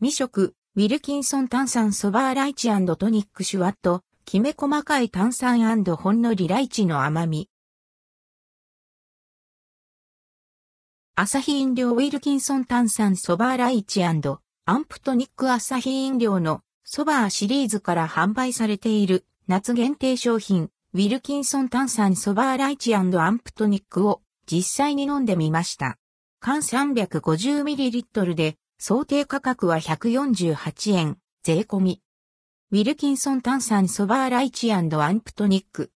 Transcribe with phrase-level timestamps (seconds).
[0.00, 5.58] 未食、ウィルキンソン炭酸ソバーライチトニックシュワット、きめ細かい炭酸
[5.96, 7.50] ほんのりライチの甘み。
[11.16, 23.10] アサヒ飲料ウィルキンソン炭酸ソバーライチアンプトニックアサヒ飲料のソバーシリーズから販売されている夏限定商品ウィルキンソン炭酸ソバーライチアン
[23.40, 25.98] プトニックを実際に飲んでみました。
[26.38, 32.00] 缶 350ml で想定価格は148円、税込み。
[32.70, 35.90] ウィルキンソン炭酸ソバーライチアンプトニック。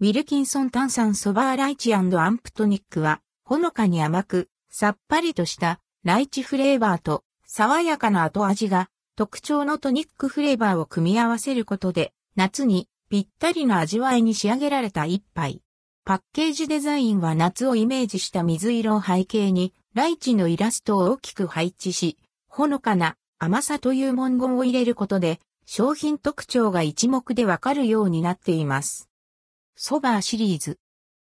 [0.00, 15.62] ウィルキンソン炭酸ソバーライチアンプトニックは、ほのかに甘く、さっぱりとしたライチフレーバーと爽やかな後味が特徴のトニックフレーバーを組み合わせることで、夏にぴったりな味わいに仕上げられた一杯。
[16.04, 29.08] パッケージデザインは夏をイメージした水色を背景にライチのイラストを大きく配置し、ほのかな甘さという文言を入れることで、商品特徴が一目でわかるようになっています。
[29.74, 30.78] ソバーシリーズ。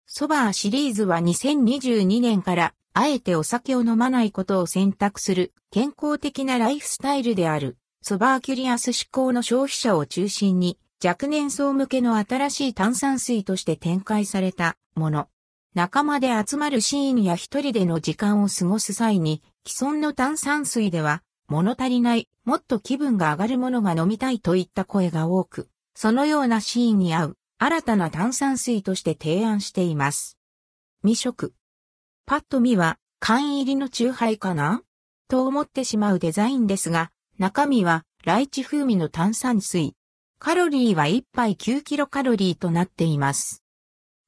[0.04, 15.28] ソバーシリーズは2022年からあえてお酒を飲まないことを選択する健康的なライフスタイルであるソバーキュリアス志向の消費者を中心に若年層向けの新しい炭酸水として展開されたもの。
[15.72, 30.38] 仲間で集まるシーンや一人での時間を過ごす際に、既存の炭酸水では、物足りない、もっと気分が上がるものが飲みたいといった声が多く、そのようなシーンに合う、新たな炭酸水として提案しています。
[31.02, 31.54] 未食。
[32.26, 34.82] パッと見は、缶入りのチューハイかな？
[35.28, 39.94] と思ってしまうデザインですが、中身は、ライチ風味の炭酸水。
[40.40, 43.62] カロリーは1杯9キロカロリーとなっています。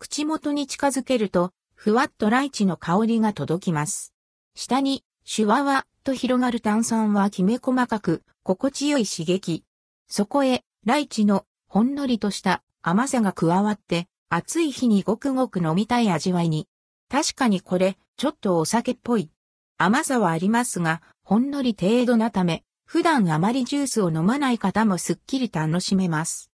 [0.02, 4.12] 口元に近づけると、ふわっとライチの香りが届きます。
[4.56, 9.62] 下に、シュワワと広がる炭酸はきめ細かく、心地よい刺激。
[10.08, 16.66] そこへ、ライチのほんのりとした甘さが加わって、暑い日にごくごく飲みたい味わいに。
[17.08, 19.30] 確かにこれ、ちょっとお酒っぽい。
[19.78, 26.50] 甘さはありますが、ほんのり程度なため、普段あまりジュースを飲まない方もすっきり楽しめます。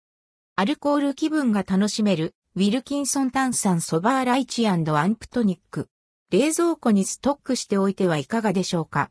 [0.57, 4.85] アルコール気分が楽しめるウィルキンソン炭酸ソバーライチアン
[5.17, 5.89] プトニック。
[6.31, 9.11] 冷蔵庫にストックしておいてはいかがでしょうか？